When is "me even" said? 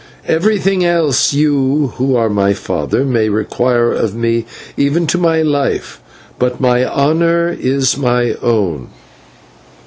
4.15-5.05